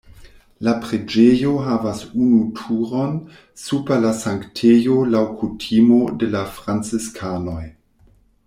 [0.67, 3.13] La preĝejo havas unu turon
[3.65, 7.63] super la sanktejo laŭ kutimo de la franciskanoj.